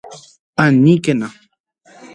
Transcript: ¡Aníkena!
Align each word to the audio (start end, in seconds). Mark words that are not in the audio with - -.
¡Aníkena! 0.63 1.27